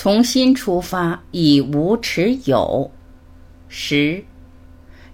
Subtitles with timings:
[0.00, 2.88] 从心出发，以无持有。
[3.66, 4.22] 十，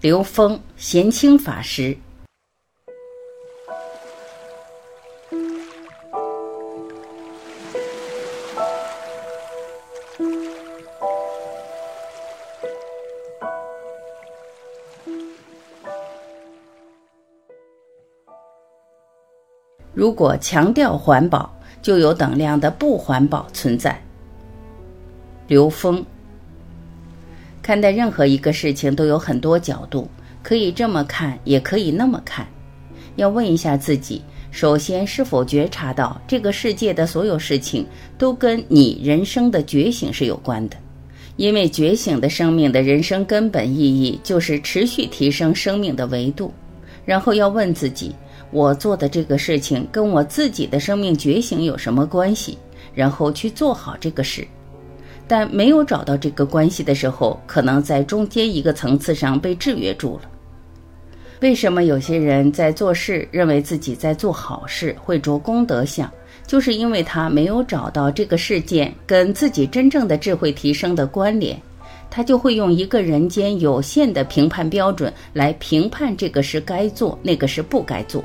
[0.00, 1.96] 刘峰贤清法师。
[19.94, 24.01] 如果强调环保，就有等量的不环保存在。
[25.52, 26.02] 刘峰
[27.60, 30.08] 看待任何一个事情都有很多角度，
[30.42, 32.46] 可以这么看，也可以那么看。
[33.16, 40.76] 要问一下自己：首先，是否觉察到这个世界的所有事情都跟你人生的觉醒是有关的？
[41.36, 46.50] 因为觉醒的生命的人生根本意义就是持续提升生命的维度。
[47.04, 48.14] 然后要问自己：
[48.52, 52.56] 我做的这个事情跟我自己的生命觉醒有什么关系？
[52.94, 54.48] 然后去做好这个事。
[55.32, 60.28] 但没有找到这个关系的时候，可能在中间一个层次上被制约住了。
[61.40, 66.12] 为什么有些人在做事认为自己在做好事，会着功德相，
[66.46, 71.58] 就是因为他没有找到这个事件跟自己真正的智慧提升的关联，
[72.10, 78.22] 他就会用一个人间有限的评判标准来评判这个是该做，那个是不该做。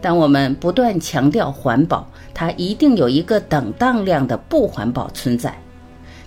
[0.00, 5.54] 当我们不断强调环保，它一定有一个等当量的不环保存在。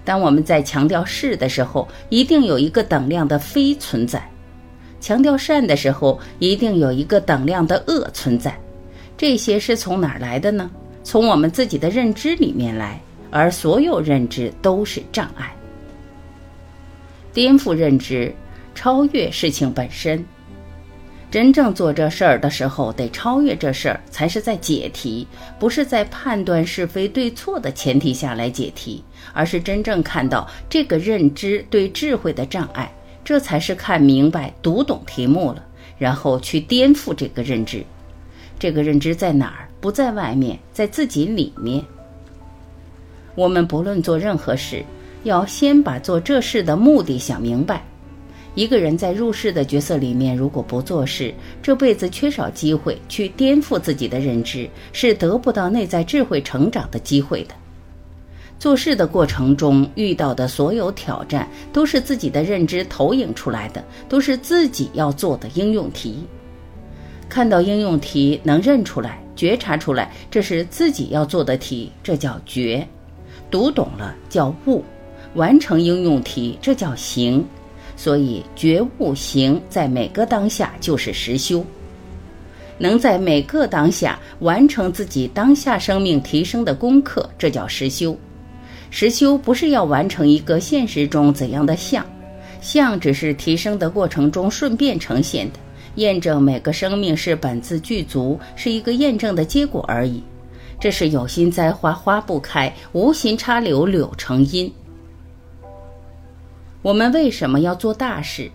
[0.08, 4.22] 当我们在强调是的时候，一定有一个等量的非存在；
[5.02, 8.58] 强调善的时候，一定有一个等量的恶存在。
[9.18, 10.72] 这些是从哪儿来的呢？
[11.04, 15.54] 从我们自己的认知里面来，而所有认知都是障碍。
[17.34, 18.34] 颠覆认知，
[18.74, 20.24] 超越事情本身。
[21.30, 25.28] 真正做这事儿的时候，得超越这事儿，才是在解题，
[25.60, 32.90] 不是在判断是非对错的前提下来解题，而是真正看到这个认知对智慧的障碍，
[33.26, 35.62] 这才是看明白、读懂题目了，
[35.98, 37.84] 然后去颠覆这个认知。
[38.58, 39.68] 这个认知在哪儿？
[39.82, 41.84] 不在外面，在自己里面。
[43.36, 44.84] 我们不论做任何事，
[45.24, 47.84] 要先把做这事的目的想明白。
[48.58, 51.32] 一个人在入世的角色里面，如果不做事，
[51.62, 57.54] 这辈子缺少机会去颠覆自己的认知，是得不到内在智慧成长的机会的。
[58.58, 66.26] 做事的过程中遇到的所有挑战，都是自己的认知投影出来的，都是自己要做的应用题。
[67.30, 72.84] 看到应用题能认出来、觉察出来，这是自己要做的题，这叫觉；
[73.52, 74.82] 读懂了叫悟；
[75.36, 77.46] 完成应用题，这叫行。
[77.98, 81.66] 所以，觉悟行在每个当下就是实修，
[82.78, 88.16] 能在每个当下完成自己当下生命提升的功课，这叫实修。
[88.92, 92.06] 实修不是要完成一个现实中怎样的相，
[92.62, 95.60] 相只是提升的过程中顺便呈现的，
[95.96, 100.22] 验证每个生命是本自具足，是一个验证的结果而已。
[100.80, 104.72] 这是有心栽花花不开，无心插柳柳成荫。
[106.88, 108.50] 我们为什么要做大事？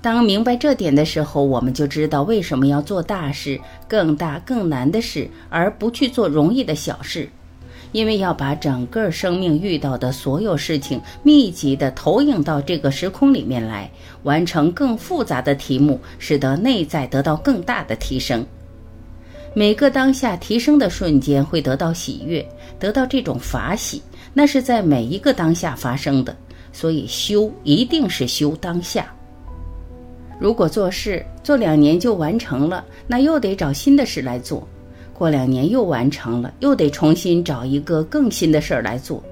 [0.00, 7.28] 当明白这点的时候，我们就知道为什么要做大事、更大、更难的事，而不去做容易的小事。
[7.90, 13.90] 因为要把整个生命遇到的所有事情密集的投影到这个时空里面来，
[14.22, 18.46] 完成更复杂的题目，使得内在得到更大的提升。
[19.54, 24.00] 每个当下提升的瞬间会得到喜悦，得到这种法喜，
[24.32, 26.36] 那是在每一个当下发生的。
[26.72, 29.12] 所以修一定是修当下。
[30.38, 34.66] 如果做事做两年就完成了，那又得找新的事来做；
[35.12, 39.22] 过两年又完成了，又得重新找一个更新的事儿来做。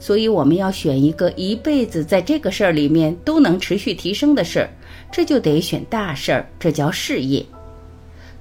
[0.00, 4.68] 所以我们要选一个一辈子在这个事儿里面都能持续提升的事儿，
[5.12, 7.44] 这就得选大事儿，这叫事业。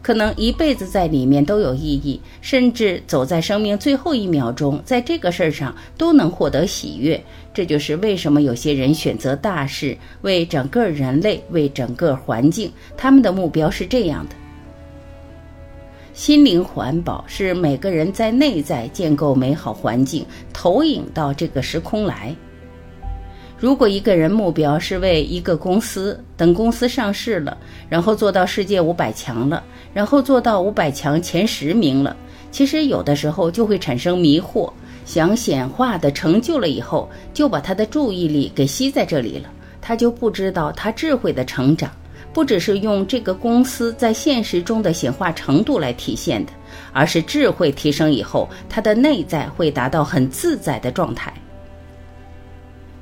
[0.07, 7.22] 可能一辈子在里面都有意义，甚至走在生命最后一秒钟，在这个事儿上都能获得喜悦。
[7.53, 14.35] 这就是为什么有些人选择大事，为整个人类，为整个环境，他们的目标是这样的。
[16.14, 22.34] 心灵环保是每个人在内在建构美好环境，投影到这个时空来。
[23.59, 27.58] 如果一个人目标是为一个公司，等公司上市了，
[27.90, 29.64] 然后做到世界五百强了，
[29.97, 32.16] 然后做到五百强前十名了，
[32.52, 34.72] 其实有的时候就会产生迷惑，
[35.05, 39.49] 想显化的成就了以后，就把他的注意力给吸在这里了，
[39.82, 41.90] 他就不知道他智慧的成长，
[42.32, 46.52] 不只是用这个公司在现实中的显化程度来体现的，
[46.93, 51.34] 而是智慧提升以后，他的内在会达到很自在的状态。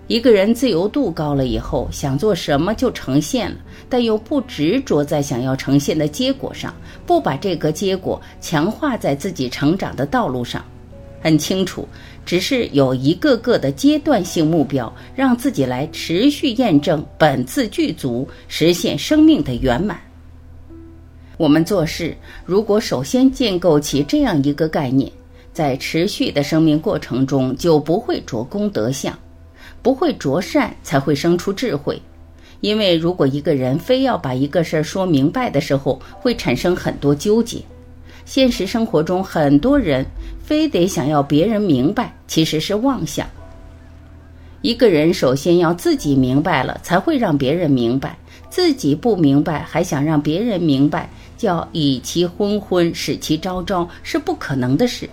[0.07, 3.57] 一个人自由度高了以后，想做什么就呈现了，
[3.89, 6.71] 但又不执着在想要呈现的结果上，
[7.07, 10.63] 不把这个结果强化在自己成长的道路上。
[11.21, 11.87] 很清楚，
[12.23, 19.99] 只是有一个个的阶段性目标，让自己来持续验证本自具足，实现生命的圆满。
[21.37, 22.15] 我们做事，
[22.45, 25.11] 如果首先建构起这样一个概念，
[25.51, 29.17] 在持续的生命过程中，就不会着功得相。
[29.85, 32.01] 不会着善，才会生出智慧。
[32.59, 37.61] 因为如果一个人非要把一个事儿说明白的时候，会产生很多纠结。
[38.25, 40.03] 现实生活中，很多人
[40.43, 43.27] 非得想要别人明白，其实是妄想。
[44.63, 48.17] 一个人首先要自己明白了，才会让别人明白。
[48.49, 51.07] 自己不明白，还想让别人明白，
[51.37, 55.07] 叫以其昏昏，使其昭昭，是不可能的事。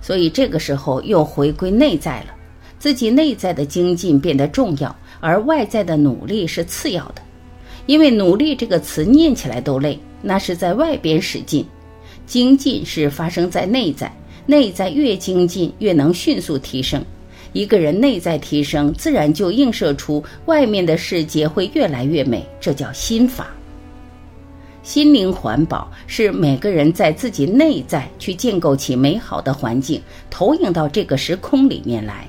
[0.00, 2.37] 所以这个时候又回归内在了。
[2.78, 7.22] 自己内在的精进变得重要，而外在的努力是次要的。
[7.86, 11.64] 因为“努力”这个词念起来都累，那是在外边使劲；
[12.26, 14.14] 精进是发生在内在，
[14.44, 17.02] 内在越精进，越能迅速提升。
[17.54, 22.46] 一个人内在提升，自然就映射出外面的世界会越来越美。
[22.60, 23.48] 这叫心法。
[24.82, 32.26] 心灵环保是每个人在自己内在去建构起美好的环境，投影到这个时空里面来。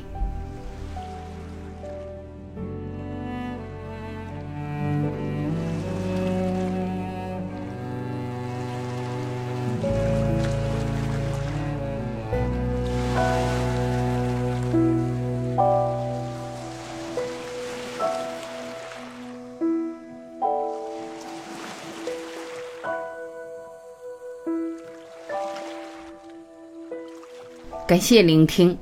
[27.90, 28.78] 感谢聆听，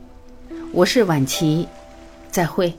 [0.73, 1.65] 我是晚琪，
[2.29, 2.73] 再会。